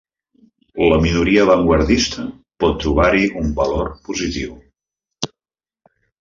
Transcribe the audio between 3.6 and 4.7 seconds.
valor positiu.